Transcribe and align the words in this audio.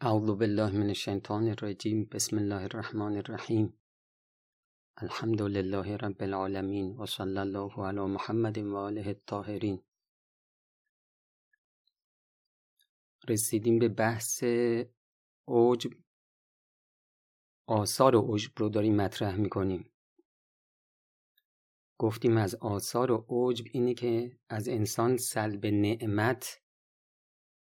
اعوذ 0.00 0.30
بالله 0.30 0.70
من 0.70 0.86
الشیطان 0.86 1.48
الرجیم. 1.48 2.04
بسم 2.04 2.38
الله 2.38 2.62
الرحمن 2.62 3.16
الرحیم. 3.16 3.80
الحمد 4.96 5.42
لله 5.42 5.96
رب 5.96 6.22
العالمین 6.22 6.96
و 6.96 7.06
صلی 7.06 7.38
الله 7.38 7.86
علی 7.86 8.00
محمد 8.00 8.58
و 8.58 8.76
آله 8.76 9.06
الطاهرین. 9.06 9.82
رسیدیم 13.28 13.78
به 13.78 13.88
بحث 13.88 14.44
عجب 15.48 15.90
آثار 17.66 18.16
عجب 18.16 18.52
رو 18.56 18.68
داریم 18.68 18.96
مطرح 18.96 19.36
می‌کنیم. 19.36 19.92
گفتیم 21.98 22.36
از 22.36 22.54
آثار 22.54 23.24
عجب 23.28 23.64
اینه 23.72 23.94
که 23.94 24.38
از 24.48 24.68
انسان 24.68 25.16
سلب 25.16 25.66
نعمت 25.66 26.62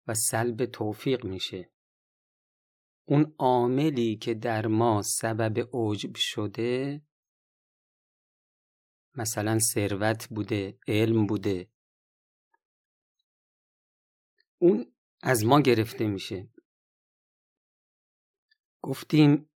و 0.07 0.13
سلب 0.13 0.65
توفیق 0.65 1.25
میشه. 1.25 1.76
اون 3.09 3.35
عاملی 3.39 4.15
که 4.15 4.33
در 4.33 4.67
ما 4.67 5.01
سبب 5.01 5.69
عجب 5.73 6.15
شده 6.15 7.01
مثلا 9.15 9.59
ثروت 9.59 10.27
بوده 10.27 10.79
علم 10.87 11.27
بوده. 11.27 11.69
اون 14.57 14.93
از 15.21 15.45
ما 15.45 15.61
گرفته 15.61 16.07
میشه. 16.07 16.49
گفتیم 18.81 19.49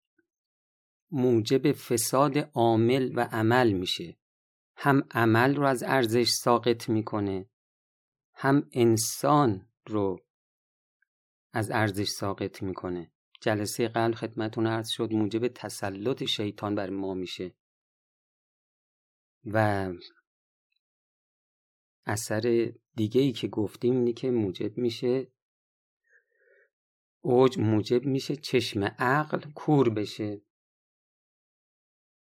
موجب 1.11 1.73
فساد 1.73 2.39
عامل 2.39 3.13
و 3.17 3.21
عمل 3.33 3.73
میشه. 3.73 4.19
هم 4.77 5.09
عمل 5.11 5.57
رو 5.57 5.67
از 5.67 5.83
ارزش 5.83 6.29
ساقط 6.29 6.89
می‌کنه 6.89 7.51
هم 8.35 8.69
انسان 8.73 9.69
رو 9.87 10.21
از 11.53 11.71
ارزش 11.71 12.09
ساقط 12.09 12.63
می‌کنه. 12.63 13.13
جلسه 13.41 13.89
قبل 13.89 14.13
خدمتون 14.13 14.67
عرض 14.67 14.89
شد 14.89 15.13
موجب 15.13 15.49
تسلط 15.49 16.25
شیطان 16.25 16.75
بر 16.75 16.91
ما 16.91 17.15
میشه. 17.15 17.55
و 19.45 19.89
اثر 22.07 22.73
دیگه 22.95 23.21
ای 23.21 23.33
که 23.33 23.49
گفتیم 23.49 23.95
اینه 23.95 24.13
که 24.13 24.31
موجب 24.31 24.79
میشه 24.79 25.33
اوج 27.21 27.59
موجب 27.59 28.05
میشه 28.05 28.37
چشم 28.37 28.85
عقل 28.85 29.51
کور 29.51 29.91
بشه. 29.91 30.43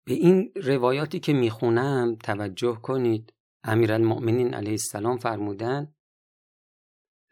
به 0.05 0.13
این 0.13 0.51
روایاتی 0.55 1.19
که 1.19 1.33
می‌خونم 1.33 2.15
توجه 2.15 2.75
کنید. 2.81 3.33
امیرالمؤمنین 3.63 4.53
علیه 4.53 4.71
السلام 4.71 5.17
فرمودن 5.17 5.95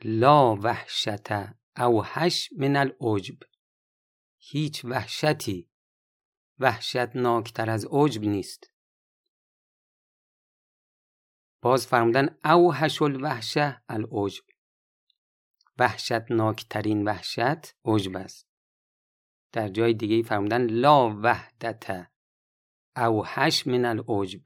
لا 0.04 0.56
وحشت 0.56 1.32
اوحش 1.78 2.50
من 2.58 2.76
العجب. 2.76 3.38
هیچ 4.38 4.86
وحشتی. 4.86 5.70
وحشتناکتر 6.60 7.70
از 7.70 7.88
عجب 7.92 8.22
نیست. 8.22 8.72
باز 11.62 11.88
فرمودن 11.88 12.38
اوحش 12.46 13.02
الوحشه 13.02 13.84
العجب. 13.90 14.44
وحشتناکترین 15.80 17.08
وحشت 17.08 17.76
عجب 17.86 18.18
است. 18.18 18.48
در 19.52 19.70
جای 19.70 19.94
دیگه 19.94 20.24
فرمودن 20.24 20.70
لا 20.70 21.20
وحدت 21.24 22.12
اوحش 22.96 23.68
من 23.68 23.86
العجب. 23.86 24.42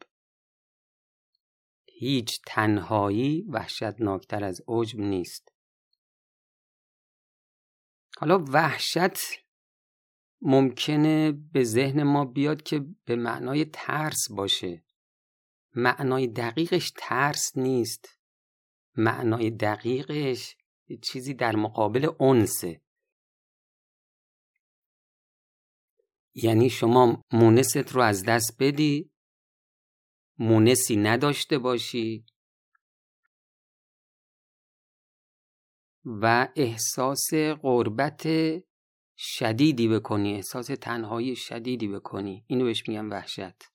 هیچ 1.85 2.41
تنهایی 2.45 3.41
وحشتناکتر 3.41 4.43
از 4.43 4.61
عجب 4.67 4.99
نیست. 4.99 5.51
حالا 8.17 8.45
وحشت 8.49 9.40
ممکنه 10.41 11.31
به 11.31 11.63
ذهن 11.63 12.03
ما 12.03 12.25
بیاد 12.25 12.63
که 12.63 12.85
به 13.05 13.15
معنای 13.15 13.65
ترس 13.65 14.31
باشه. 14.31 14.83
معنای 15.75 16.27
دقیقش 16.27 16.91
ترس 16.97 17.57
نیست. 17.57 18.19
معنای 18.95 19.49
دقیقش 19.49 20.55
چیزی 21.01 21.33
در 21.33 21.55
مقابل 21.55 22.09
اونسه 22.19 22.81
یعنی 26.33 26.69
شما 26.69 27.23
مونست 27.31 27.91
رو 27.91 28.01
از 28.01 28.23
دست 28.23 28.55
بدی 28.59 29.11
مونسی 30.39 30.95
نداشته 30.95 31.57
باشی 31.57 32.25
و 36.05 36.47
احساس 36.55 37.33
قربت 37.61 38.27
شدیدی 39.23 39.87
بکنی 39.87 40.33
احساس 40.33 40.67
تنهایی 40.67 41.35
شدیدی 41.35 41.87
بکنی. 41.87 42.43
اینو 42.47 42.65
بهش 42.65 42.87
میگم 42.87 43.09
وحشت. 43.09 43.71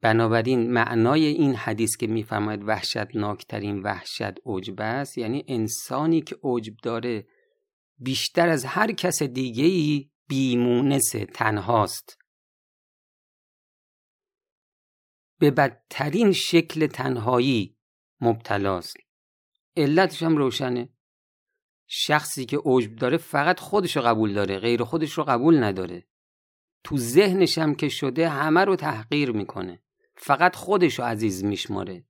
بنابراین 0.00 0.72
معنای 0.72 1.24
این 1.24 1.54
حدیث 1.54 1.96
که 1.96 2.06
میفرماید 2.06 2.64
وحشتناکترین 2.64 3.82
وحشت 3.82 4.34
عجب 4.46 4.80
است 4.80 5.18
یعنی 5.18 5.44
انسانی 5.48 6.20
که 6.20 6.36
عجب 6.42 6.76
داره 6.82 7.26
بیشتر 7.98 8.48
از 8.48 8.64
هر 8.64 8.92
کس 8.92 9.22
دیگه 9.22 9.64
ای 9.64 10.10
بیمونس 10.28 11.14
تنهاست. 11.34 12.18
به 15.38 15.50
بدترین 15.50 16.32
شکل 16.32 16.86
تنهایی 16.86 17.76
مبتلاست. 18.20 19.05
علتش 19.76 20.22
هم 20.22 20.36
روشنه. 20.36 20.88
شخصی 21.86 22.46
که 22.46 22.58
عجب 22.64 22.96
داره 22.96 23.16
فقط 23.16 23.60
خودش 23.60 23.96
رو 23.96 24.02
قبول 24.02 24.34
داره 24.34 24.58
غیر 24.58 24.84
خودش 24.84 25.12
رو 25.12 25.24
قبول 25.24 25.62
نداره. 25.62 26.06
تو 26.84 26.98
ذهنش 26.98 27.58
هم 27.58 27.74
که 27.74 27.88
شده 27.88 28.28
همه 28.28 28.64
رو 28.64 28.76
تحقیر 28.76 29.32
می‌کنه. 29.32 29.82
فقط 30.16 30.56
خودش 30.56 30.98
رو 30.98 31.04
عزیز 31.04 31.44
میشماره. 31.44 32.04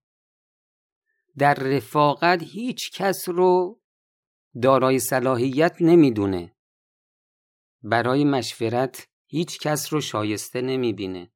در 1.38 1.54
رفاقت 1.54 2.42
هیچ 2.42 2.90
کس 2.90 3.28
رو 3.28 3.80
دارای 4.62 4.98
صلاحیت 4.98 5.76
نمی‌دونه. 5.80 6.56
برای 7.82 8.24
مشورت 8.24 9.08
هیچ 9.26 9.58
کس 9.58 9.92
رو 9.92 10.00
شایسته 10.00 10.60
نمی‌بینه. 10.60 11.32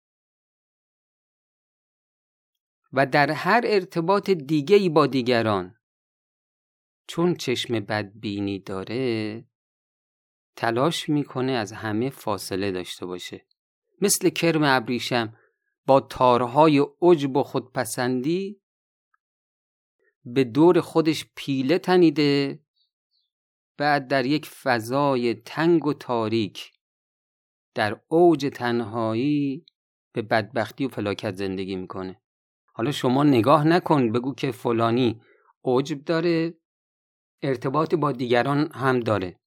و 2.93 3.07
در 3.07 3.31
هر 3.31 3.61
ارتباط 3.65 4.31
دیگه 4.31 4.77
ای 4.77 4.89
با 4.89 5.07
دیگران 5.07 5.80
چون 7.11 7.35
چشم 7.35 7.81
بدبینی 7.81 8.59
داره 8.59 9.45
تلاش 10.57 11.09
می‌کنه 11.09 11.53
از 11.53 11.73
همه 11.73 12.11
فاصله 12.11 12.71
داشته 12.71 13.07
باشه. 13.07 13.47
مثل 14.01 14.29
کرم 14.29 14.63
ابریشم 14.65 15.37
با 15.87 16.01
تارهای 16.01 16.87
عجب 17.03 17.37
و 17.37 17.43
خودپسندی 17.43 18.61
به 20.25 20.45
دور 20.45 20.81
خودش 20.81 21.27
پیله 21.37 21.79
تنیده 21.79 22.61
بعد 23.77 24.09
در 24.09 24.27
یک 24.27 24.47
فضای 24.47 25.35
تنگ 25.35 25.87
و 25.87 25.93
تاریک 25.93 26.73
در 27.75 28.01
اوج 28.09 28.51
تنهایی 28.55 29.67
به 30.13 30.23
بدبختی 30.23 30.87
و 30.87 30.89
فلاکت 30.89 31.35
زندگی 31.35 31.77
می‌کنه. 31.77 32.21
حالا 32.73 32.93
شما 32.93 33.25
نگاه 33.25 33.67
نکن 33.67 34.13
بگو 34.13 34.35
که 34.35 34.53
فلانی 34.53 35.21
عجب 35.65 36.05
داره 36.05 36.60
ارتباط 37.43 37.95
با 37.95 38.13
دیگران 38.13 38.73
هم 38.73 39.01
داره. 39.01 39.41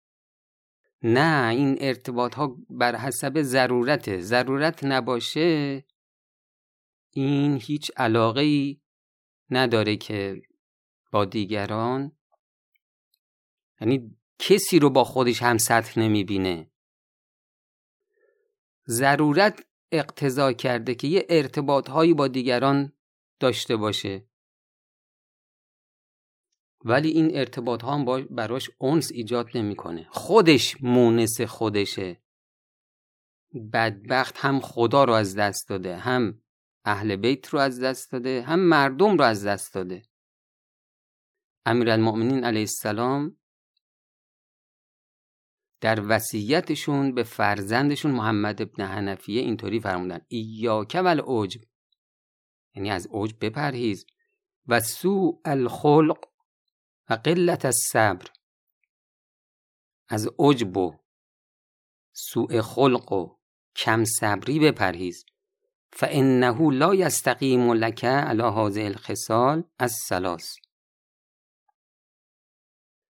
نه 1.01 1.49
این 1.49 1.77
ارتباط 1.81 2.35
ها 2.35 2.57
بر 2.69 2.95
حسب 2.95 3.41
ضرورته. 3.41 4.21
ضرورت 4.21 4.83
نباشه 4.83 5.83
این 7.09 7.59
هیچ 7.61 7.91
علاقه 7.97 8.41
ای 8.41 8.81
نداره 9.49 9.95
که 9.95 10.41
با 11.11 11.25
دیگران. 11.25 12.11
یعنی 13.81 14.17
کسی 14.39 14.79
رو 14.79 14.89
با 14.89 15.03
خودش 15.03 15.41
هم 15.41 15.57
سطح 15.57 15.99
نمی‌بینه. 15.99 16.71
ضرورت 18.87 19.65
اقتضا 19.91 20.53
کرده 20.53 20.95
که 20.95 21.07
یه 21.07 21.25
ارتباط 21.29 21.89
هایی 21.89 22.13
با 22.13 22.27
دیگران 22.27 22.93
داشته 23.39 23.75
باشه. 23.75 24.25
ولی 26.85 27.09
این 27.09 27.37
ارتباط 27.37 27.81
ها 27.83 27.95
هم 27.95 28.25
براش 28.25 28.71
اونس 28.77 29.11
ایجاد 29.11 29.49
نمی‌کنه. 29.55 30.07
خودش 30.09 30.77
مونس 30.81 31.41
خودشه. 31.41 32.21
بدبخت 33.73 34.37
هم 34.37 34.59
خدا 34.59 35.03
رو 35.03 35.13
از 35.13 35.35
دست 35.35 35.69
داده 35.69 35.97
هم 35.97 36.41
اهل 36.85 37.15
بیت 37.15 37.47
رو 37.47 37.59
از 37.59 37.79
دست 37.79 38.11
داده 38.11 38.41
هم 38.41 38.59
مردم 38.59 39.17
رو 39.17 39.23
از 39.23 39.45
دست 39.45 39.73
داده. 39.73 40.01
امیرالمؤمنین 41.65 42.43
علیه 42.43 42.61
السلام 42.61 43.37
در 45.81 46.03
وصیتشون 46.07 47.13
به 47.13 47.23
فرزندشون 47.23 48.11
محمد 48.11 48.61
ابن 48.61 48.83
حنفیه 48.83 49.41
اینطوری 49.41 49.79
فرمودن. 49.79 50.21
ایاک 50.27 51.01
ول 51.05 51.21
عجب 51.27 51.61
یعنی 52.75 52.91
از 52.91 53.07
عجب 53.11 53.45
بپرهیز. 53.45 54.05
و 54.67 54.79
سوء 54.79 55.39
الخلق 55.45 56.32
قلت 57.15 57.65
الصبر. 57.65 58.25
از 60.09 60.29
عجب 60.39 60.77
و 60.77 60.95
سوء 62.13 62.61
خلق 62.61 63.11
و 63.11 63.37
کم 63.75 64.03
صبری 64.03 64.59
بپرهیز. 64.59 65.25
فانه 65.93 66.71
لا 66.71 66.95
یستقیم 66.95 67.73
لک 67.73 68.05
علی 68.05 68.43
هذه 68.43 68.85
الخصال 68.85 69.63
الثلاث. 69.79 70.55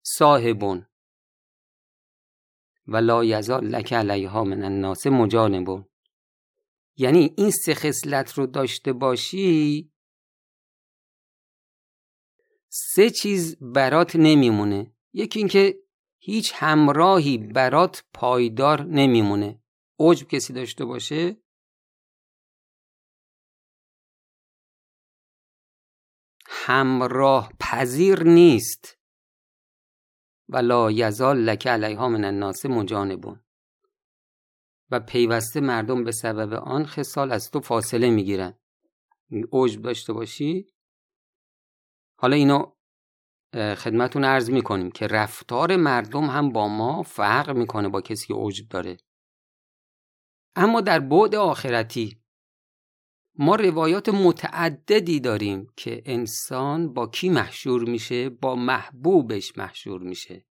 صاحبون 0.04 0.86
و 2.88 2.98
لا 2.98 3.24
یزال 3.24 3.68
لک 3.68 3.94
علیها 3.94 4.44
من 4.44 4.64
الناس 4.64 5.08
مجانبون 5.08 5.86
یعنی 6.98 7.34
این 7.38 7.52
سه 7.52 7.74
خصلت 7.74 8.34
رو 8.34 8.48
داشته 8.48 8.94
باشی 8.94 9.91
سه 12.74 13.10
چیز 13.10 13.58
برات 13.62 14.16
نمیمونه. 14.16 14.94
یکی 15.14 15.40
اینکه 15.40 15.80
هیچ 16.20 16.52
همراهی 16.56 17.38
برات 17.38 18.04
پایدار 18.14 18.82
نمیمونه. 18.84 19.62
عجب 20.00 20.28
کسی 20.28 20.54
داشته 20.54 20.86
باشه؟ 20.86 21.38
همراه 26.46 27.54
پذیر 27.60 28.24
نیست. 28.24 28.98
ولا 30.50 30.92
یزال 30.92 31.38
لک 31.38 31.68
علیها 31.68 32.10
من 32.10 32.24
الناس 32.24 32.66
مجانبون 32.66 33.44
و 34.92 35.00
پیوسته 35.00 35.60
مردم 35.60 36.04
به 36.04 36.12
سبب 36.12 36.54
آن 36.54 36.86
خصال 36.86 37.32
از 37.32 37.52
تو 37.52 37.60
فاصله 37.60 38.10
می‌گیرن. 38.10 38.60
عجب 39.52 39.82
داشته 39.82 40.14
باشی؟ 40.14 40.68
حالا 42.22 42.36
اینو 42.36 42.72
خدمتون 43.54 44.26
عرض 44.26 44.50
می‌کنیم 44.50 44.92
که 44.92 45.08
رفتار 45.08 45.76
مردم 45.76 46.26
هم 46.26 46.52
با 46.52 46.68
ما 46.68 47.04
فرق 47.04 47.50
می‌کنه 47.50 47.90
با 47.90 48.02
کسی 48.02 48.28
که 48.28 48.34
عجب 48.34 48.68
داره. 48.70 48.98
اما 50.56 50.82
در 50.82 51.00
بعد 51.00 51.36
آخرتی 51.36 52.22
ما 53.36 53.56
روایات 53.56 54.10
متعددی 54.10 55.20
داریم 55.20 55.68
که 55.78 56.02
انسان 56.06 56.94
با 56.94 57.08
کی 57.08 57.30
محشور 57.30 57.90
میشه؟ 57.90 58.30
با 58.30 58.56
محبوبش 58.56 59.58
محشور 59.58 60.02
میشه. 60.02 60.46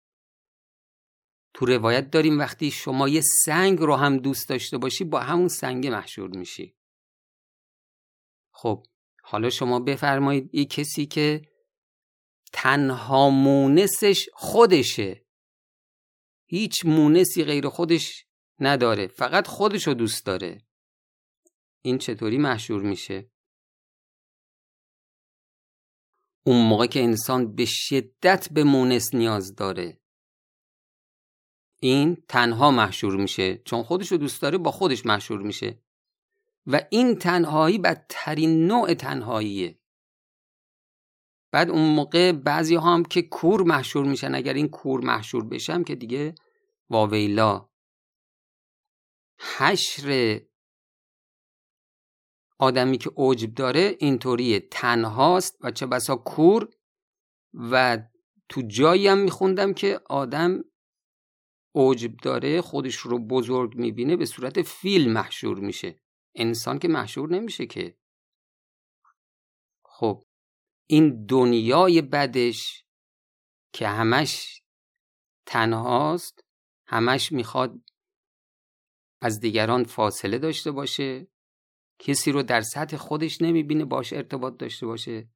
تو 1.55 1.67
روایت 1.67 2.11
داریم 2.11 2.39
وقتی 2.39 2.71
شما 2.71 3.09
یه 3.09 3.21
سنگ 3.45 3.79
رو 3.79 3.97
هم 3.97 4.17
دوست 4.17 4.49
داشته 4.49 4.79
باشی 4.79 5.05
با 5.05 5.21
همون 5.21 5.49
سنگ 5.49 5.87
محشور 5.87 6.29
میشی. 6.37 6.77
خب 8.53 8.87
حالا 9.23 9.51
شما 9.51 9.81
بفرمایید 9.81 10.55
یه 10.55 10.65
کسی 10.65 11.07
که 11.07 11.50
تنها 12.63 13.31
مونسش 13.31 14.29
خودشه. 14.33 15.27
هیچ 16.47 16.87
مونسی 16.87 17.45
غیر 17.45 17.69
خودش 17.69 18.27
نداره 18.59 19.07
فقط 19.07 19.47
خودش 19.47 19.87
رو 19.87 19.95
دوست 19.95 20.27
داره. 20.27 20.67
این 21.83 21.99
چطوری 21.99 22.39
محشور 22.39 22.83
میشه؟ 22.83 23.31
اون 26.47 26.67
موقع 26.67 26.87
که 26.87 27.03
انسان 27.03 27.55
به 27.55 27.65
شدت 27.65 28.49
به 28.53 28.65
مونس 28.65 29.15
نیاز 29.15 29.55
داره. 29.55 30.01
این 31.81 32.25
تنها 32.29 32.71
محشور 32.71 33.17
میشه 33.17 33.59
چون 33.59 33.83
خودش 33.83 34.13
رو 34.13 34.19
دوست 34.19 34.43
داره 34.43 34.59
با 34.59 34.71
خودش 34.71 35.07
محشور 35.07 35.43
میشه. 35.43 35.83
و 36.67 36.81
این 36.91 37.19
تنهایی 37.19 37.79
بدترین 37.79 38.67
نوع 38.67 38.95
تنهاییه. 38.95 39.80
بعد 41.53 41.71
اون 41.71 41.95
موقع 41.95 42.33
بعضی 42.33 42.75
ها 42.75 42.95
هم 42.95 43.05
که 43.05 43.23
کور 43.23 43.63
محشور 43.63 44.05
میشن 44.05 44.35
اگر 44.35 44.55
این 44.55 44.69
کور 44.69 45.01
محشور 45.01 45.45
بشم 45.45 45.85
که 45.85 45.95
دیگه 45.95 46.35
واویلا. 46.91 47.69
حشر 49.59 50.41
آدمی 52.59 52.99
که 52.99 53.11
عجب 53.17 53.55
داره 53.55 53.97
اینطوریه. 53.99 54.61
تنهاست 54.61 55.57
و 55.61 55.71
چه 55.71 55.87
بسا 55.87 56.17
کور 56.17 56.69
و 57.55 57.99
تو 58.49 58.63
جایی 58.63 59.09
هم 59.09 59.19
میخوندم 59.19 59.75
که 59.75 60.01
آدم 60.07 60.65
عجب 61.75 62.17
داره 62.17 62.61
خودش 62.61 62.97
رو 62.97 63.19
بزرگ 63.19 63.75
می‌بینه 63.75 64.17
به 64.17 64.25
صورت 64.25 64.63
فیل 64.63 65.13
محشور 65.13 65.61
میشه. 65.61 66.01
انسان 66.35 66.79
که 66.79 66.89
محشور 66.89 67.31
نمیشه 67.31 67.67
که. 67.67 67.97
خب. 69.85 70.25
این 70.91 71.27
دنیای 71.27 72.03
بدش 72.03 72.85
که 73.73 73.89
همش 73.89 74.63
تنهاست 75.47 76.45
همش 76.87 77.33
می‌خواد 77.33 77.81
از 79.23 79.41
دیگران 79.41 79.85
فاصله 79.85 80.39
داشته 80.39 80.71
باشه 80.71 81.29
کسی 81.99 82.33
رو 82.33 82.43
در 82.43 82.61
سطح 82.61 82.97
خودش 82.97 83.43
نمی‌بینه 83.43 83.85
باش 83.85 84.13
ارتباط 84.13 84.57
داشته 84.57 84.87
باشه. 84.87 85.29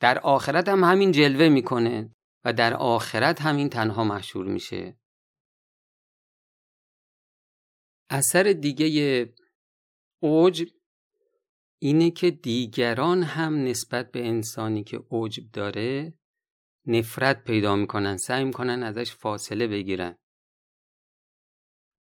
در 0.00 0.18
آخرت 0.18 0.68
هم 0.68 0.84
همین 0.84 1.12
جلوه 1.12 1.48
می‌کنه 1.48 2.16
و 2.44 2.52
در 2.52 2.74
آخرت 2.74 3.40
همین 3.40 3.68
تنها 3.68 4.04
مشهور 4.04 4.46
میشه. 4.46 4.98
اثر 8.10 8.42
دیگه 8.42 9.34
اوج 10.22 10.70
اینه 11.78 12.10
که 12.10 12.30
دیگران 12.30 13.22
هم 13.22 13.64
نسبت 13.64 14.12
به 14.12 14.26
انسانی 14.26 14.84
که 14.84 15.04
عجب 15.10 15.50
داره 15.52 16.14
نفرت 16.86 17.44
پیدا 17.44 17.76
می‌کنن 17.76 18.16
سعی 18.16 18.44
می‌کنن 18.44 18.82
ازش 18.82 19.12
فاصله 19.12 19.66
بگیرن. 19.66 20.18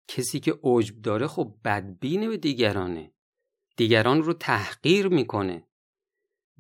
کسی 0.08 0.40
که 0.40 0.60
عجب 0.64 0.96
داره 1.02 1.28
خب 1.28 1.56
بدبینه 1.66 2.28
به 2.28 2.38
دیگرانه. 2.38 3.14
دیگران 3.78 4.24
رو 4.24 4.34
تحقیر 4.34 5.08
می‌کنه. 5.08 5.68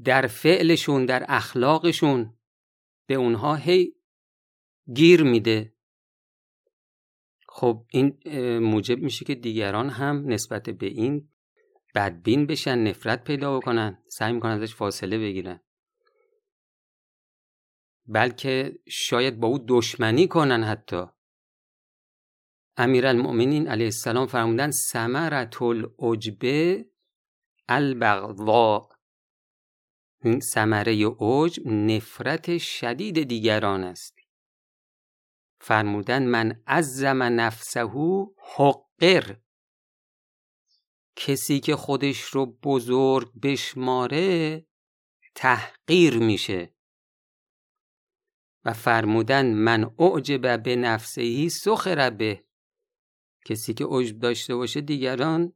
در 0.03 0.27
فعلشون 0.27 1.05
در 1.05 1.25
اخلاقشون 1.27 2.37
به 3.07 3.13
اونها 3.13 3.55
هی 3.55 3.95
گیر 4.93 5.23
میده. 5.23 5.73
خب 7.47 7.85
این 7.89 8.19
موجب 8.59 8.97
میشه 8.99 9.25
که 9.25 9.35
دیگران 9.35 9.89
هم 9.89 10.27
نسبت 10.27 10.69
به 10.69 10.85
این 10.85 11.29
بدبین 11.95 12.45
بشن 12.45 12.79
نفرت 12.79 13.23
پیدا 13.23 13.59
بکنن 13.59 14.03
سعی 14.07 14.33
می‌کنن 14.33 14.51
ازش 14.51 14.75
فاصله 14.75 15.17
بگیرن. 15.17 15.59
بلکه 18.05 18.79
شاید 18.87 19.39
با 19.39 19.47
او 19.47 19.65
دشمنی 19.67 20.27
کنن 20.27 20.63
حتی. 20.63 21.05
امیرالمؤمنین 22.77 23.67
علیه 23.67 23.85
السلام 23.85 24.27
فرمودن 24.27 24.71
ثمرت 24.71 25.61
العجبه 25.61 26.85
البغضا 27.69 28.89
این 30.23 30.39
ثمره 30.39 31.15
عجب 31.19 31.67
نفرت 31.67 32.57
شدید 32.57 33.23
دیگران 33.23 33.83
است. 33.83 34.19
فرمودن 35.61 36.23
من 36.23 36.63
عظم 36.67 37.23
نفسه 37.23 37.81
حقر. 38.55 39.35
کسی 41.15 41.59
که 41.59 41.75
خودش 41.75 42.21
رو 42.21 42.45
بزرگ 42.45 43.41
بشماره 43.41 44.65
تحقیر 45.35 46.17
میشه. 46.17 46.73
و 48.65 48.73
فرمودن 48.73 49.53
من 49.53 49.95
اعجب 49.99 50.63
به 50.63 50.75
نفسهی 50.75 51.49
سخر 51.49 52.09
به 52.09 52.43
کسی 53.45 53.73
که 53.73 53.85
عجب 53.89 54.19
داشته 54.19 54.55
باشه 54.55 54.81
دیگران 54.81 55.53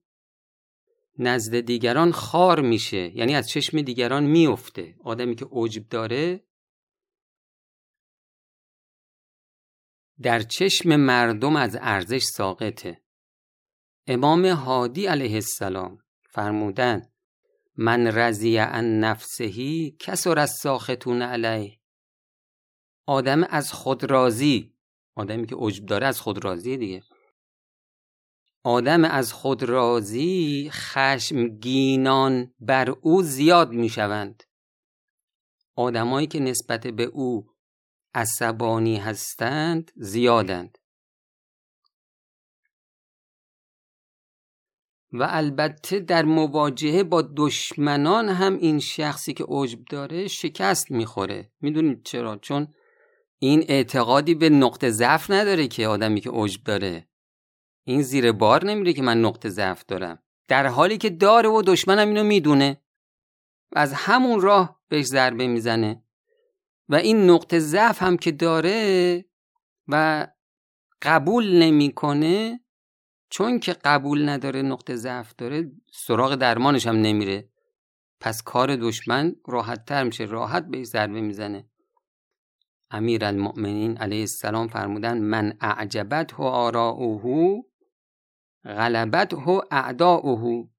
نزد 1.20 1.60
دیگران 1.60 2.12
خار 2.12 2.62
میشه. 2.62 3.18
یعنی 3.18 3.36
از 3.36 3.50
چشم 3.50 3.82
دیگران 3.82 4.24
میفته. 4.24 4.96
آدمی 5.04 5.36
که 5.36 5.48
عجب 5.52 5.88
داره 5.90 6.48
در 10.22 10.42
چشم 10.42 10.96
مردم 10.96 11.56
از 11.56 11.78
ارزش 11.82 12.24
ساقطه. 12.24 13.07
امام 14.10 14.46
هادی 14.46 15.06
علیه 15.06 15.34
السلام 15.34 16.00
فرمودن 16.30 17.10
من 17.78 18.08
رضی 18.08 18.58
عن 18.58 19.00
نفسهی 19.00 19.96
کسر 20.00 20.40
از 20.40 20.52
ساختون 20.52 21.22
علیه. 21.22 21.80
آدم 23.06 23.44
از 23.44 23.72
خود 23.74 24.04
راضی 24.04 24.74
آدمی 25.16 25.48
که 25.48 25.56
عجب 25.60 25.86
داره 25.86 26.08
از 26.08 26.22
خود 26.22 26.46
راضی 26.46 26.78
دیگه. 26.78 27.04
آدم 28.64 29.06
از 29.06 29.34
خود 29.34 29.64
راضی 29.64 30.70
خشمگینان 30.72 32.54
بر 32.60 32.90
او 32.90 33.24
زیاد 33.24 33.72
می‌شوند. 33.72 34.44
آدمایی 35.76 36.28
که 36.28 36.40
نسبت 36.40 36.88
به 36.88 37.04
او 37.04 37.50
عصبانی 38.14 38.98
هستند 38.98 39.92
زیادند. 39.96 40.78
و 45.20 45.28
البته 45.30 46.00
در 46.00 46.26
مواجهه 46.26 47.04
با 47.04 47.30
دشمنان 47.36 48.30
هم 48.30 48.58
این 48.58 48.80
شخصی 48.80 49.34
که 49.34 49.46
عجب 49.50 49.80
داره 49.90 50.28
شکست 50.28 50.92
می‌خوره. 50.92 51.52
می‌دونید 51.62 52.04
چرا؟ 52.04 52.38
چون 52.38 52.68
این 53.40 53.66
اعتقادی 53.68 54.36
به 54.36 54.50
نقطه 54.50 54.90
ضعف 54.90 55.32
نداره 55.32 55.68
که 55.68 55.88
آدمی 55.88 56.22
که 56.22 56.30
عجب 56.34 56.64
داره. 56.64 57.08
این 57.84 58.02
زیر 58.02 58.32
بار 58.32 58.66
نمیره 58.66 58.94
که 58.94 59.02
من 59.02 59.22
نقطه 59.22 59.50
ضعف 59.50 59.86
دارم. 59.86 60.20
در 60.48 60.68
حالی 60.68 60.98
که 60.98 61.10
داره 61.10 61.50
و 61.50 61.62
دشمنم 61.62 62.08
اینو 62.08 62.24
می‌دونه. 62.24 62.82
و 63.72 63.80
از 63.80 63.94
همون 63.94 64.42
راه 64.42 64.82
بهش 64.90 65.06
ضربه 65.06 65.48
می‌زنه. 65.48 66.04
و 66.90 66.96
این 66.96 67.30
نقطه 67.30 67.60
ضعف 67.60 68.04
هم 68.04 68.18
که 68.18 68.32
داره 68.32 69.26
و 69.88 70.28
قبول 71.02 71.64
نمی‌کنه 71.64 72.60
چون 73.30 73.60
که 73.60 73.74
قبول 73.74 74.30
نداره 74.30 74.62
نقطه 74.62 74.96
ضعف 74.96 75.34
داره 75.38 75.72
سراغ 75.92 76.36
درمانش 76.36 76.88
هم 76.88 76.96
نمیره. 76.96 77.50
پس 78.20 78.44
کار 78.44 78.76
دشمن 78.76 79.36
راحت 79.48 79.86
تر 79.86 80.04
میشه 80.04 80.24
راحت 80.24 80.68
بهش 80.68 80.88
ضربه 80.88 81.22
می‌زنه. 81.22 81.70
امیر 82.92 83.26
المؤمنین 83.26 83.98
علیه 83.98 84.20
السلام 84.20 84.68
فرمودن 84.68 85.18
من 85.18 85.58
اعجبت 85.62 86.34
هو 86.34 86.44
آراؤه 86.44 87.64
غلبت 88.64 89.34
هو 89.34 89.62
اعداؤه. 89.72 90.70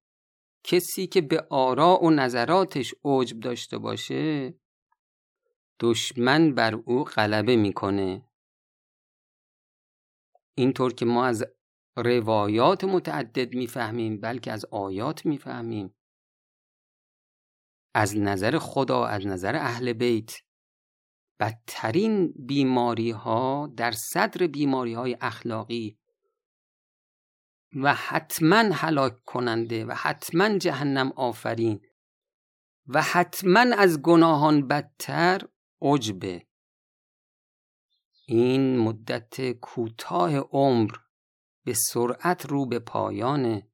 کسی 0.65 1.07
که 1.07 1.21
به 1.21 1.47
آراء 1.51 2.05
و 2.05 2.11
نظراتش 2.11 2.95
عجب 3.05 3.41
داشته 3.41 3.79
باشه 3.79 4.55
دشمن 5.81 6.55
بر 6.55 6.75
او 6.75 7.05
غلبه 7.05 7.57
می‌کنه. 7.57 8.23
اینطور 10.55 10.93
که 10.93 11.05
ما 11.05 11.27
از 11.27 11.45
روایات 12.03 12.85
متعدد 12.85 13.55
می‌فهمیم 13.55 14.21
بلکه 14.21 14.53
از 14.53 14.65
آیات 14.65 15.27
می‌فهمیم. 15.27 15.95
از 17.95 18.17
نظر 18.17 18.59
خدا 18.59 19.07
از 19.07 19.27
نظر 19.27 19.57
اهل 19.57 19.93
بیت 19.93 20.37
بدترین 21.41 22.33
بیماری 22.47 23.11
ها 23.11 23.73
در 23.77 23.93
صدر 23.93 24.47
بیماری 24.47 24.95
های 24.95 25.17
اخلاقی 25.21 25.99
و 27.83 27.95
حتما 27.95 28.57
هلاک 28.57 29.25
کننده 29.25 29.85
و 29.85 29.93
حتما 29.93 30.59
جهنم 30.59 31.13
آفرین 31.17 31.81
و 32.87 33.03
حتما 33.03 33.61
از 33.61 34.03
گناهان 34.03 34.69
بدتر 34.69 35.41
عجبه. 35.83 36.47
این 38.27 38.79
مدت 38.79 39.53
کوتاه 39.53 40.37
عمر 40.37 40.91
به 41.69 41.75
سرعت 41.75 42.47
رو 42.47 42.67
به 42.67 42.79
پایانه 42.79 43.67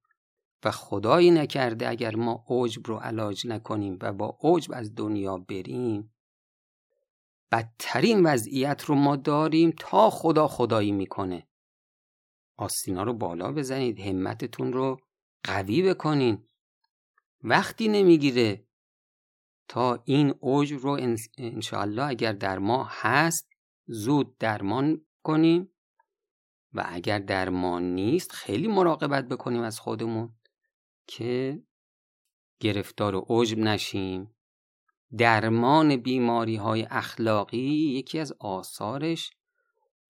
و 0.64 0.70
خدایی 0.70 1.30
نکرده 1.30 1.88
اگر 1.88 2.16
ما 2.16 2.44
عجب 2.48 2.86
رو 2.86 2.96
علاج 2.96 3.46
نکنیم 3.46 3.98
و 4.00 4.12
با 4.12 4.38
عجب 4.42 4.72
از 4.74 4.94
دنیا 4.94 5.36
بریم. 5.38 6.14
بدترین 7.52 8.26
وضعیت 8.26 8.84
رو 8.84 8.94
ما 8.94 9.16
داریم 9.16 9.74
تا 9.78 10.10
خدا 10.10 10.48
خدایی 10.48 10.92
می‌کنه. 10.92 11.46
آستینا 12.56 13.02
رو 13.02 13.12
بالا 13.12 13.52
بزنید 13.52 14.00
همتتون 14.00 14.72
رو 14.72 15.00
قوی 15.42 15.82
بکنین. 15.82 16.46
وقتی 17.42 17.88
نمی‌گیره 17.88 18.66
تا 19.68 20.02
این 20.04 20.34
عجب 20.42 20.78
رو 20.78 20.98
انشاءالله 21.38 22.04
اگر 22.04 22.32
در 22.32 22.58
ما 22.58 22.88
هست 22.90 23.48
زود 23.86 24.38
درمان 24.38 25.06
کنیم. 25.22 25.73
و 26.74 26.84
اگر 26.86 27.18
درمان 27.18 27.82
نیست 27.82 28.32
خیلی 28.32 28.68
مراقبت 28.68 29.28
بکنیم 29.28 29.62
از 29.62 29.80
خودمون 29.80 30.34
که 31.06 31.62
گرفتار 32.60 33.14
و 33.14 33.20
عجب 33.20 33.58
نشیم. 33.58 34.30
درمان 35.18 35.96
بیماری 35.96 36.56
های 36.56 36.86
اخلاقی 36.90 37.92
یکی 37.98 38.18
از 38.18 38.32
آثارش 38.38 39.30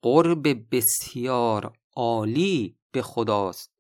قرب 0.03 0.75
بسیار 0.77 1.73
عالی 1.97 2.79
به 2.93 3.03
خداست. 3.03 3.75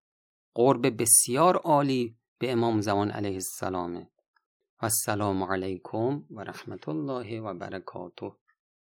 قرب 0.55 1.03
بسیار 1.03 1.57
عالی 1.57 2.17
به 2.38 2.53
امام 2.53 2.81
زمان 2.81 3.11
علیه 3.11 3.35
السلامه. 3.35 4.11
و 4.83 4.85
السلام 4.85 5.43
علیکم 5.43 6.25
و 6.31 6.41
رحمت 6.41 6.88
الله 6.88 7.41
و 7.41 7.55
برکاته. 7.55 8.33